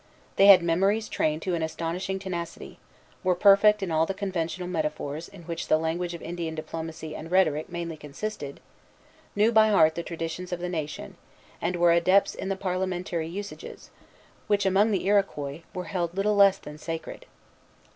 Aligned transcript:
They 0.35 0.47
had 0.47 0.63
memories 0.63 1.07
trained 1.07 1.43
to 1.43 1.53
an 1.53 1.61
astonishing 1.61 2.17
tenacity, 2.17 2.79
were 3.23 3.35
perfect 3.35 3.83
in 3.83 3.91
all 3.91 4.07
the 4.07 4.15
conventional 4.15 4.67
metaphors 4.67 5.27
in 5.27 5.43
which 5.43 5.67
the 5.67 5.77
language 5.77 6.15
of 6.15 6.23
Indian 6.23 6.55
diplomacy 6.55 7.15
and 7.15 7.29
rhetoric 7.29 7.69
mainly 7.69 7.97
consisted, 7.97 8.61
knew 9.35 9.51
by 9.51 9.67
heart 9.67 9.93
the 9.93 10.01
traditions 10.01 10.51
of 10.51 10.59
the 10.59 10.69
nation, 10.69 11.17
and 11.61 11.75
were 11.75 11.91
adepts 11.91 12.33
in 12.33 12.49
the 12.49 12.55
parliamentary 12.55 13.27
usages, 13.27 13.91
which, 14.47 14.65
among 14.65 14.89
the 14.89 15.05
Iroquois, 15.05 15.61
were 15.71 15.83
held 15.83 16.17
little 16.17 16.35
less 16.35 16.57
than 16.57 16.79
sacred. 16.79 17.27